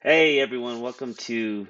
[0.00, 1.66] Hey everyone, welcome to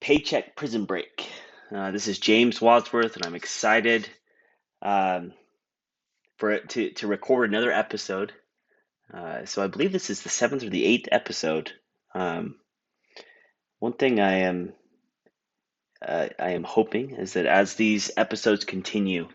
[0.00, 1.24] Paycheck Prison Break.
[1.72, 4.08] Uh, this is James Wadsworth, and I'm excited
[4.82, 5.32] um,
[6.38, 8.32] for it to, to record another episode.
[9.14, 11.70] Uh, so I believe this is the seventh or the eighth episode.
[12.12, 12.56] Um,
[13.78, 14.72] one thing I am
[16.04, 19.28] uh, I am hoping is that as these episodes continue,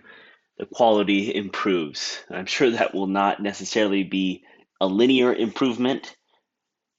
[0.57, 2.21] the quality improves.
[2.29, 4.43] I'm sure that will not necessarily be
[4.81, 6.13] a linear improvement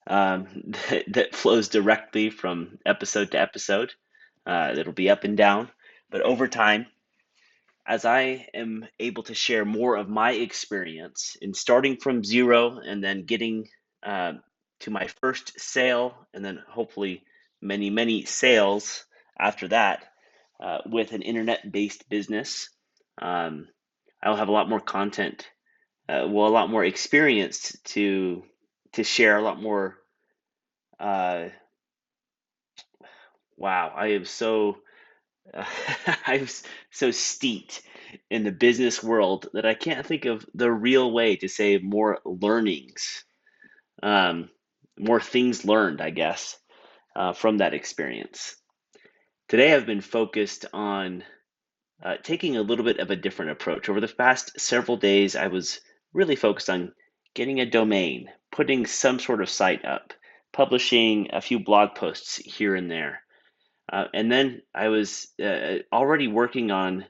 [0.06, 0.46] um,
[0.88, 3.92] that, that flows directly from episode to episode.
[4.46, 5.70] Uh, it'll be up and down,
[6.10, 6.86] but over time,
[7.86, 13.04] as I am able to share more of my experience in starting from zero and
[13.04, 13.68] then getting
[14.02, 14.34] uh,
[14.80, 17.24] to my first sale, and then hopefully
[17.60, 19.04] many, many sales
[19.38, 20.04] after that
[20.60, 22.70] uh, with an internet based business,
[23.20, 23.68] um,
[24.22, 25.48] I'll have a lot more content,
[26.08, 28.44] uh, well, a lot more experience to
[28.94, 29.96] to share, a lot more.
[30.98, 31.48] Uh,
[33.56, 34.78] wow, I am so
[35.54, 35.64] Uh,
[36.26, 36.48] I'm
[36.90, 37.82] so steeped
[38.30, 42.20] in the business world that I can't think of the real way to say more
[42.24, 43.24] learnings,
[44.02, 44.48] um,
[44.98, 46.58] more things learned, I guess,
[47.14, 48.56] uh, from that experience.
[49.48, 51.24] Today, I've been focused on
[52.02, 53.88] uh, taking a little bit of a different approach.
[53.88, 55.80] Over the past several days, I was
[56.12, 56.92] really focused on
[57.34, 60.12] getting a domain, putting some sort of site up,
[60.52, 63.20] publishing a few blog posts here and there.
[63.92, 67.04] Uh, and then I was uh, already working on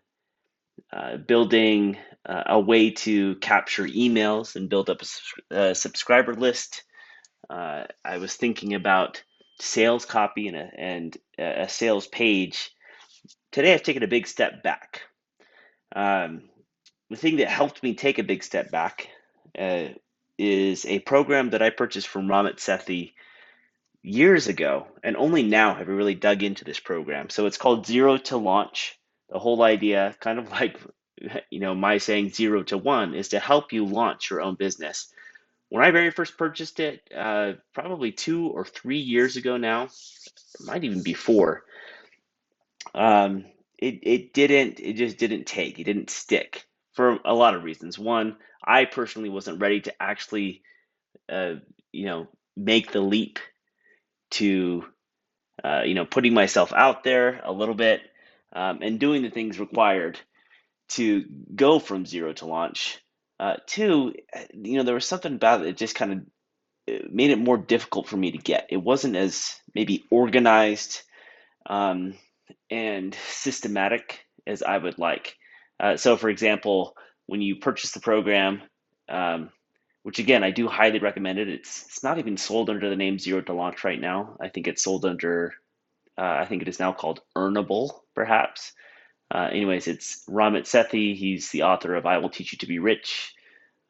[0.91, 5.03] uh, building uh, a way to capture emails and build up
[5.51, 6.83] a, a subscriber list.
[7.51, 9.23] Uh, I was thinking about
[9.61, 12.71] sales copy and a, and a sales page.
[13.53, 15.03] Today, I've taken a big step back.
[15.95, 16.45] Um,
[17.11, 19.09] the thing that helped me take a big step back
[19.59, 19.89] uh,
[20.39, 23.13] is a program that I purchased from Ramit Sethi
[24.03, 27.31] years ago, and only now have we really dug into this program.
[27.31, 28.99] So it's called Zero to Launch.
[29.31, 30.79] The whole idea, kind of like
[31.51, 35.13] you know my saying zero to one, is to help you launch your own business.
[35.71, 40.67] When I very first purchased it, uh, probably two or three years ago now, it
[40.67, 41.65] might even be four,
[42.95, 43.47] um,
[43.79, 47.99] it, it didn't, it just didn't take, it didn't stick for a lot of reasons.
[47.99, 48.37] One,
[48.67, 50.63] I personally wasn't ready to actually,
[51.31, 51.57] uh,
[51.93, 53.39] you know, make the leap
[54.33, 54.85] to
[55.65, 58.01] uh, you know putting myself out there a little bit
[58.55, 60.19] um, and doing the things required
[60.91, 61.25] to
[61.55, 62.99] go from zero to launch.
[63.41, 64.15] Uh, two,
[64.55, 66.19] you know, there was something about it that just kind of
[66.95, 68.69] uh, made it more difficult for me to get.
[68.71, 71.03] It wasn't as maybe organized
[71.67, 72.15] um,
[72.71, 75.37] and systematic as I would like.
[75.81, 78.63] Uh, so, for example, when you purchase the program,
[79.09, 79.51] um,
[80.03, 81.49] which again I do highly recommend it.
[81.49, 84.37] It's it's not even sold under the name Zero to Launch right now.
[84.41, 85.55] I think it's sold under
[86.17, 88.73] uh, I think it is now called Earnable, perhaps.
[89.35, 91.17] Uh, anyways, it's Ramit Sethi.
[91.17, 93.35] He's the author of I Will Teach You to Be Rich.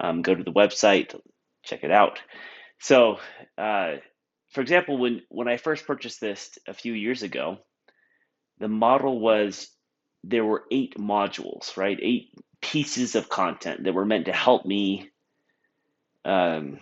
[0.00, 1.18] Um, go to the website,
[1.62, 2.20] check it out.
[2.80, 3.18] So,
[3.58, 3.96] uh,
[4.52, 7.58] for example, when when I first purchased this a few years ago,
[8.58, 9.70] the model was
[10.22, 11.98] there were eight modules, right?
[12.00, 12.30] Eight
[12.64, 15.10] pieces of content that were meant to help me
[16.24, 16.80] um,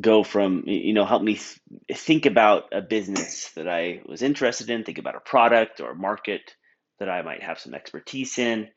[0.00, 4.70] go from you know help me th- think about a business that I was interested
[4.70, 6.54] in, think about a product or a market
[7.00, 8.68] that I might have some expertise in,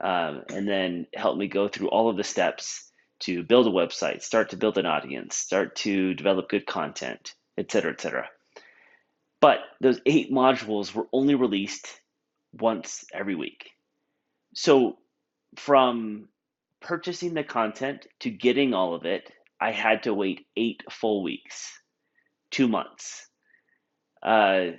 [0.00, 4.22] um, and then help me go through all of the steps to build a website,
[4.22, 8.26] start to build an audience, start to develop good content, et cetera, et cetera.
[9.40, 11.86] But those eight modules were only released
[12.52, 13.70] once every week.
[14.60, 14.98] So
[15.54, 16.30] from
[16.80, 19.30] purchasing the content to getting all of it,
[19.60, 21.70] I had to wait eight full weeks,
[22.50, 23.28] two months.
[24.20, 24.72] Uh,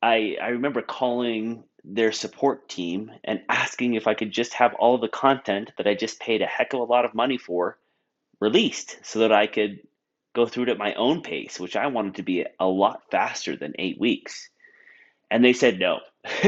[0.00, 4.96] I I remember calling their support team and asking if I could just have all
[4.96, 7.78] the content that I just paid a heck of a lot of money for
[8.40, 9.80] released so that I could
[10.34, 13.56] go through it at my own pace, which I wanted to be a lot faster
[13.56, 14.48] than eight weeks.
[15.30, 16.00] And they said no.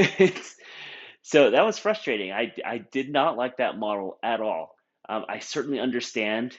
[1.22, 2.32] So that was frustrating.
[2.32, 4.76] I, I did not like that model at all.
[5.08, 6.56] Um, I certainly understand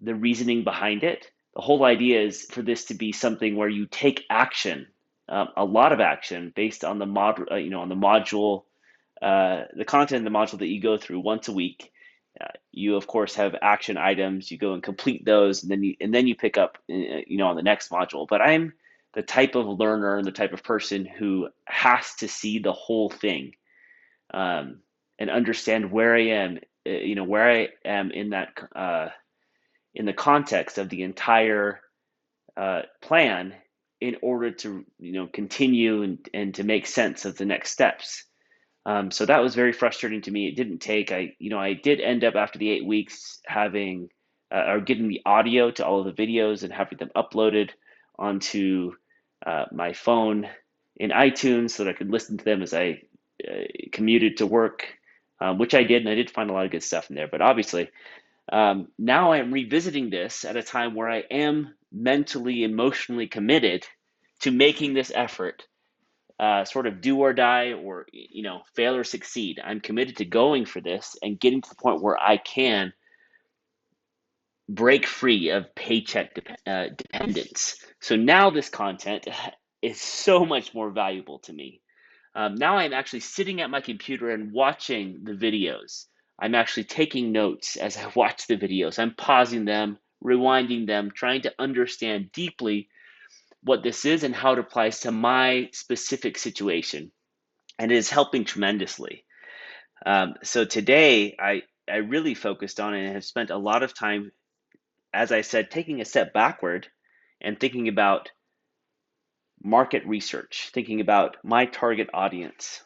[0.00, 1.30] the reasoning behind it.
[1.54, 4.86] The whole idea is for this to be something where you take action,
[5.28, 8.64] um, a lot of action based on the mod, uh, you know, on the module,
[9.22, 11.90] uh, the content of the module that you go through once a week.
[12.38, 14.50] Uh, you of course have action items.
[14.50, 17.38] You go and complete those, and then you and then you pick up, uh, you
[17.38, 18.28] know, on the next module.
[18.28, 18.74] But I'm
[19.14, 23.08] the type of learner and the type of person who has to see the whole
[23.08, 23.52] thing
[24.32, 24.80] um,
[25.18, 29.08] and understand where I am, uh, you know, where I am in that, uh,
[29.94, 31.80] in the context of the entire
[32.56, 33.54] uh, plan
[34.00, 38.24] in order to you know continue and, and to make sense of the next steps.
[38.84, 40.46] Um, so that was very frustrating to me.
[40.46, 41.12] It didn't take.
[41.12, 44.08] I you know I did end up after the eight weeks having
[44.54, 47.70] uh, or getting the audio to all of the videos and having them uploaded
[48.18, 48.92] onto
[49.44, 50.48] uh, my phone
[50.96, 53.02] in iTunes so that I could listen to them as I
[53.92, 54.86] commuted to work,
[55.40, 57.28] um, which I did, and I did find a lot of good stuff in there.
[57.28, 57.90] But obviously,
[58.52, 63.86] um, now I'm revisiting this at a time where I am mentally, emotionally committed
[64.40, 65.66] to making this effort,
[66.38, 69.60] uh, sort of do or die, or you know, fail or succeed.
[69.62, 72.92] I'm committed to going for this and getting to the point where I can
[74.68, 77.76] break free of paycheck de- uh, dependence.
[78.00, 79.26] So now this content
[79.82, 81.80] is so much more valuable to me.
[82.36, 86.04] Um, now I'm actually sitting at my computer and watching the videos.
[86.38, 88.98] I'm actually taking notes as I watch the videos.
[88.98, 92.90] I'm pausing them, rewinding them, trying to understand deeply
[93.62, 97.10] what this is and how it applies to my specific situation.
[97.78, 99.24] And it is helping tremendously.
[100.04, 104.30] Um, so today, I, I really focused on and have spent a lot of time,
[105.12, 106.86] as I said, taking a step backward
[107.40, 108.30] and thinking about
[109.62, 112.82] market research, thinking about my target audience,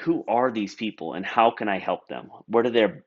[0.00, 2.30] who are these people and how can I help them?
[2.46, 3.04] What are their,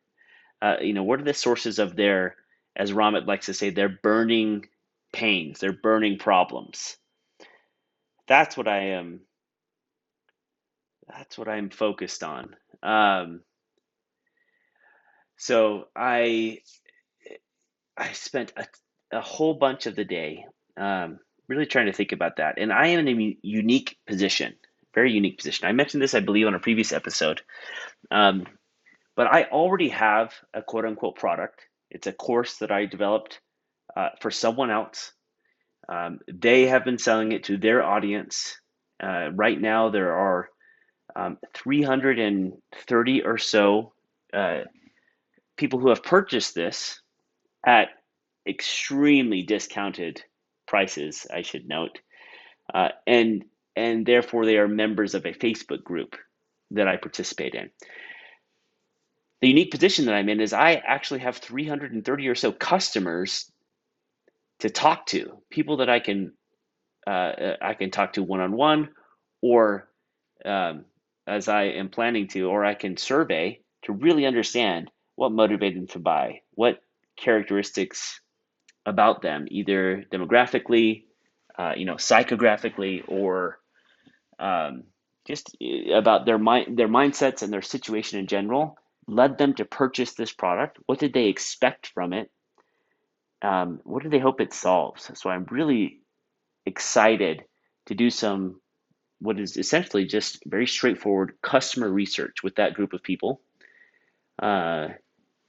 [0.62, 2.36] uh, you know, what are the sources of their,
[2.76, 4.66] as Ramit likes to say, their burning
[5.14, 6.98] pains, their burning problems?
[8.28, 9.22] That's what I am.
[11.08, 12.56] That's what I'm focused on.
[12.84, 13.42] Um,
[15.38, 16.60] so I,
[17.98, 18.66] I spent a,
[19.12, 20.46] a whole bunch of the day
[20.78, 24.56] um, really trying to think about that, and I am in a unique position
[24.94, 25.68] very unique position.
[25.68, 27.42] I mentioned this, I believe, on a previous episode.
[28.10, 28.46] Um,
[29.16, 31.62] but I already have a quote unquote product.
[31.90, 33.40] It's a course that I developed
[33.96, 35.12] uh, for someone else.
[35.90, 38.58] Um, they have been selling it to their audience.
[39.02, 40.50] Uh, right now, there are
[41.16, 43.94] um, 330 or so
[44.34, 44.62] uh,
[45.58, 47.02] people who have purchased this
[47.66, 47.90] at
[48.48, 50.24] extremely discounted
[50.72, 52.00] prices, I should note.
[52.74, 53.44] Uh, and
[53.76, 56.16] and therefore they are members of a Facebook group
[56.72, 57.70] that I participate in.
[59.42, 63.52] The unique position that I'm in is I actually have 330 or so customers
[64.60, 66.32] to talk to, people that I can
[67.06, 68.90] uh, I can talk to one on one,
[69.42, 69.90] or
[70.46, 70.86] um,
[71.28, 75.88] as I am planning to, or I can survey to really understand what motivated them
[75.88, 76.80] to buy, what
[77.18, 78.21] characteristics
[78.86, 81.06] about them, either demographically,
[81.58, 83.60] uh, you know, psychographically, or
[84.40, 84.84] um,
[85.26, 89.66] just uh, about their mind, their mindsets, and their situation in general led them to
[89.66, 90.78] purchase this product.
[90.86, 92.32] What did they expect from it?
[93.42, 95.10] Um, what do they hope it solves?
[95.20, 96.02] So I'm really
[96.66, 97.44] excited
[97.88, 98.62] to do some
[99.20, 103.42] what is essentially just very straightforward customer research with that group of people.
[104.42, 104.88] Uh,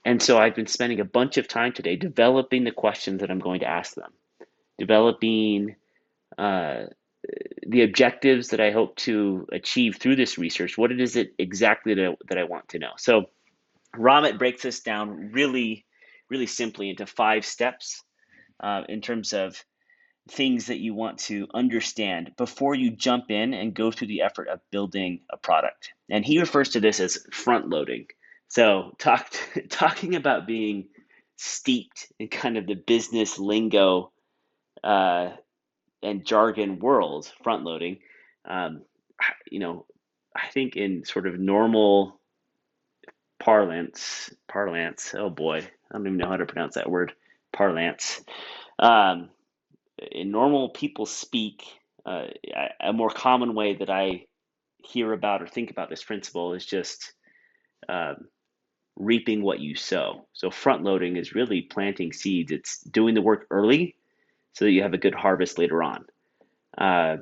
[0.05, 3.39] and so I've been spending a bunch of time today developing the questions that I'm
[3.39, 4.11] going to ask them,
[4.77, 5.75] developing
[6.37, 6.85] uh,
[7.65, 10.77] the objectives that I hope to achieve through this research.
[10.77, 12.91] What is it exactly that I, that I want to know.
[12.97, 13.29] So
[13.95, 15.85] Ramit breaks this down really,
[16.29, 18.03] really simply into five steps
[18.61, 19.63] uh, in terms of
[20.29, 24.47] things that you want to understand before you jump in and go through the effort
[24.47, 25.91] of building a product.
[26.09, 28.07] And he refers to this as front loading.
[28.53, 29.33] So talk,
[29.69, 30.85] talking about being
[31.37, 34.11] steeped in kind of the business lingo
[34.83, 35.31] uh,
[36.03, 37.97] and jargon world, front loading,
[38.45, 38.83] um,
[39.49, 39.87] you know,
[40.35, 42.19] I think in sort of normal
[43.39, 45.15] parlance, parlance.
[45.17, 47.11] Oh boy, I don't even know how to pronounce that word,
[47.51, 48.21] parlance.
[48.77, 49.29] Um,
[49.97, 51.63] in normal people speak,
[52.05, 52.27] uh,
[52.79, 54.27] a more common way that I
[54.83, 57.13] hear about or think about this principle is just
[57.89, 58.27] um,
[58.95, 60.27] reaping what you sow.
[60.33, 62.51] So front loading is really planting seeds.
[62.51, 63.95] It's doing the work early
[64.53, 66.05] so that you have a good harvest later on.
[66.77, 67.17] Uh,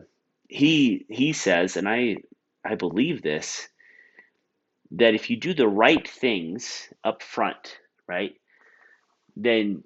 [0.48, 2.18] he he says, and I
[2.66, 3.68] I believe this,
[4.92, 8.36] that if you do the right things up front, right,
[9.36, 9.84] then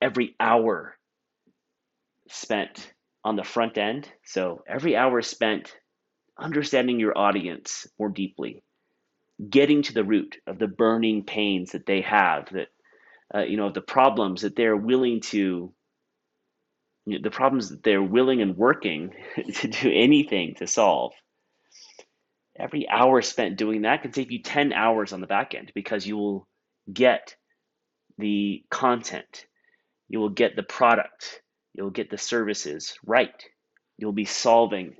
[0.00, 0.96] every hour
[2.28, 2.92] spent
[3.24, 5.76] on the front end, so every hour spent
[6.38, 8.62] understanding your audience more deeply,
[9.50, 12.68] getting to the root of the burning pains that they have, that
[13.34, 15.72] uh, you know, the problems that they're willing to
[17.06, 19.12] you know, the problems that they're willing and working
[19.54, 21.12] to do anything to solve.
[22.56, 26.06] Every hour spent doing that can save you 10 hours on the back end because
[26.06, 26.48] you will
[26.90, 27.34] get
[28.16, 29.46] the content,
[30.08, 31.42] you will get the product
[31.74, 33.44] You'll get the services right.
[33.98, 34.94] You'll be solving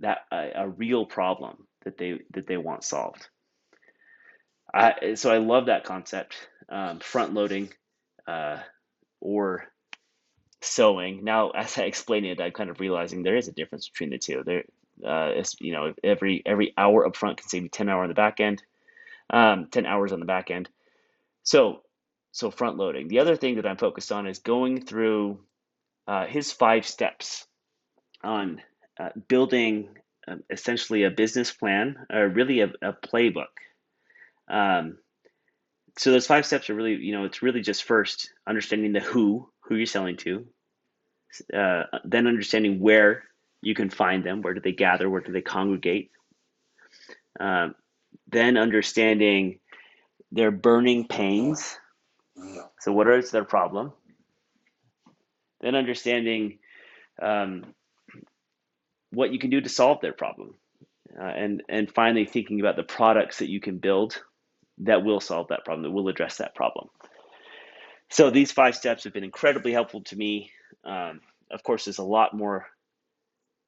[0.00, 3.28] that a, a real problem that they that they want solved.
[4.74, 6.34] I, so I love that concept,
[6.68, 7.70] um, front loading
[8.26, 8.58] uh,
[9.20, 9.66] or
[10.62, 11.24] sowing.
[11.24, 14.18] Now, as I explain it, I'm kind of realizing there is a difference between the
[14.18, 14.42] two.
[14.44, 14.64] There,
[15.06, 18.14] uh, you know, every every hour up front can save you 10 hour on the
[18.14, 18.62] back end,
[19.30, 20.68] um, 10 hours on the back end.
[21.44, 21.82] So,
[22.32, 23.08] so front loading.
[23.08, 25.40] The other thing that I'm focused on is going through
[26.08, 27.46] uh, his five steps
[28.22, 28.60] on
[28.98, 29.88] uh, building
[30.26, 33.52] um, essentially a business plan, or really a, a playbook.
[34.48, 34.98] Um,
[35.98, 39.48] so those five steps are really, you know, it's really just first understanding the who,
[39.60, 40.46] who you're selling to,
[41.54, 43.24] uh, then understanding where
[43.62, 46.10] you can find them, where do they gather, where do they congregate,
[47.40, 47.74] um,
[48.28, 49.60] then understanding
[50.32, 51.76] their burning pains.
[52.80, 53.92] So what is their problem?
[55.60, 56.58] Then understanding
[57.22, 57.64] um,
[59.10, 60.54] what you can do to solve their problem,
[61.18, 64.20] uh, and and finally thinking about the products that you can build
[64.78, 66.88] that will solve that problem, that will address that problem.
[68.10, 70.50] So these five steps have been incredibly helpful to me.
[70.84, 72.66] Um, of course, there's a lot more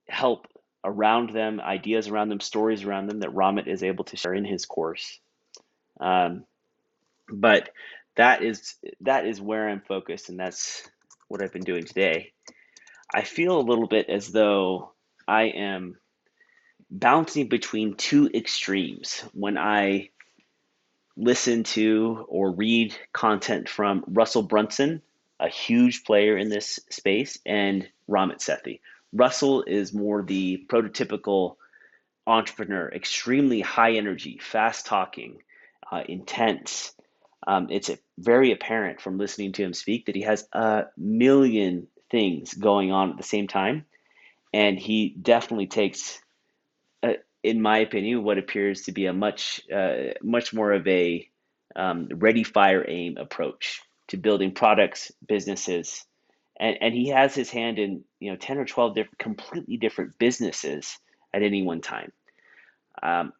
[0.08, 0.46] help
[0.84, 4.44] around them, ideas around them, stories around them that Ramit is able to share in
[4.44, 5.18] his course.
[6.00, 6.44] Um,
[7.28, 7.70] but
[8.16, 10.88] that is that is where I'm focused, and that's
[11.28, 12.32] what I've been doing today.
[13.14, 14.92] I feel a little bit as though
[15.26, 15.96] I am
[16.90, 20.10] bouncing between two extremes when I
[21.16, 25.02] listen to or read content from Russell Brunson,
[25.40, 28.80] a huge player in this space, and Ramit Sethi.
[29.12, 31.56] Russell is more the prototypical
[32.26, 35.42] entrepreneur, extremely high energy, fast talking,
[35.90, 36.92] uh, intense.
[37.46, 42.52] Um, it's very apparent from listening to him speak that he has a million things
[42.54, 43.84] going on at the same time
[44.52, 46.20] and he definitely takes,
[47.46, 51.28] in my opinion, what appears to be a much uh, much more of a
[51.76, 56.04] um, ready, fire, aim approach to building products, businesses,
[56.58, 60.18] and and he has his hand in you know ten or twelve different, completely different
[60.18, 60.98] businesses
[61.32, 62.10] at any one time.
[63.00, 63.32] Um,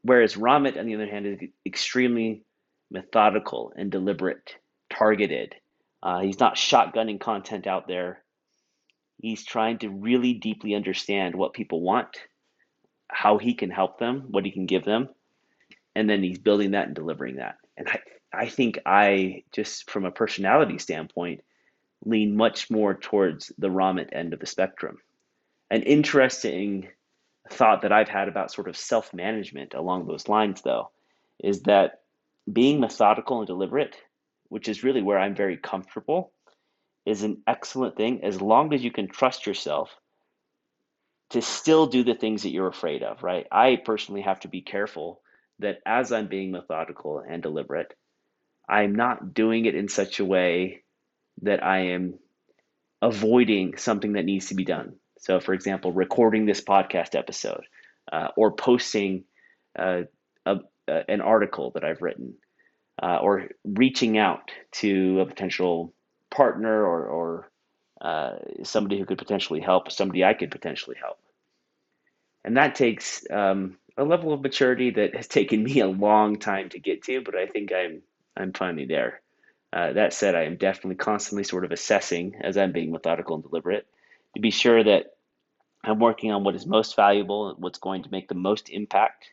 [0.00, 2.44] whereas Ramit, on the other hand, is extremely
[2.90, 4.56] methodical and deliberate,
[4.90, 5.54] targeted.
[6.02, 8.22] Uh, he's not shotgunning content out there.
[9.18, 12.16] He's trying to really deeply understand what people want,
[13.12, 15.08] how he can help them, what he can give them,
[15.94, 17.56] and then he's building that and delivering that.
[17.76, 18.00] And I,
[18.32, 21.42] I think I just from a personality standpoint
[22.04, 24.98] lean much more towards the Ramit end of the spectrum.
[25.70, 26.88] An interesting
[27.50, 30.90] thought that I've had about sort of self management along those lines, though,
[31.38, 32.00] is that
[32.50, 33.96] being methodical and deliberate,
[34.48, 36.32] which is really where I'm very comfortable,
[37.04, 39.90] is an excellent thing as long as you can trust yourself
[41.32, 43.46] to still do the things that you're afraid of, right?
[43.50, 45.20] I personally have to be careful
[45.58, 47.94] that as I'm being methodical and deliberate,
[48.68, 50.82] I'm not doing it in such a way
[51.42, 52.18] that I am
[53.00, 54.96] avoiding something that needs to be done.
[55.18, 57.64] So, for example, recording this podcast episode
[58.12, 59.24] uh, or posting
[59.78, 60.02] uh,
[60.44, 60.58] a,
[60.88, 62.34] a, an article that I've written
[63.02, 65.94] uh, or reaching out to a potential
[66.30, 67.50] partner or, or
[68.00, 71.18] uh, somebody who could potentially help, somebody I could potentially help.
[72.44, 76.68] And that takes um, a level of maturity that has taken me a long time
[76.70, 78.02] to get to, but I think I'm
[78.36, 79.20] I'm finally there.
[79.72, 83.44] Uh, that said, I am definitely constantly sort of assessing as I'm being methodical and
[83.44, 83.86] deliberate
[84.34, 85.14] to be sure that
[85.84, 89.26] I'm working on what is most valuable, and what's going to make the most impact.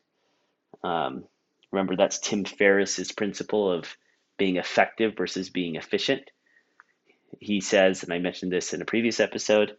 [0.83, 1.25] Um,
[1.71, 3.95] remember, that's Tim Ferriss's principle of
[4.37, 6.29] being effective versus being efficient
[7.39, 9.77] he says, and I mentioned this in a previous episode,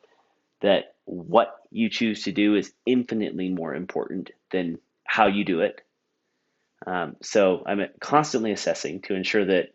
[0.62, 5.80] that what you choose to do is infinitely more important than how you do it.
[6.86, 9.68] Um, so I'm constantly assessing to ensure that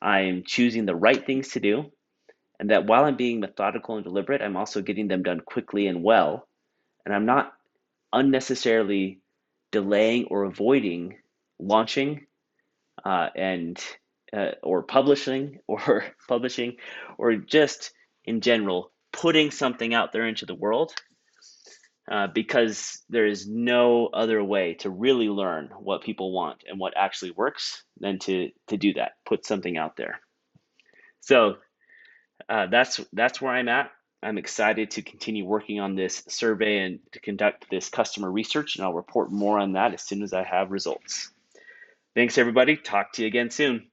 [0.00, 1.92] I'm choosing the right things to do,
[2.58, 6.02] and that while I'm being methodical and deliberate, I'm also getting them done quickly and
[6.02, 6.48] well,
[7.04, 7.52] and I'm not
[8.12, 9.20] unnecessarily
[9.70, 11.16] delaying or avoiding
[11.58, 12.26] launching
[13.04, 13.82] uh, and
[14.32, 16.76] uh, or publishing or publishing
[17.18, 17.92] or just
[18.24, 20.94] in general putting something out there into the world
[22.10, 26.96] uh, because there is no other way to really learn what people want and what
[26.96, 30.20] actually works than to to do that put something out there.
[31.20, 31.56] So
[32.48, 33.90] uh, that's that's where i'm at.
[34.24, 38.84] I'm excited to continue working on this survey and to conduct this customer research and
[38.84, 41.30] i'll report more on that as soon as i have results.
[42.14, 42.76] Thanks everybody.
[42.76, 43.91] Talk to you again soon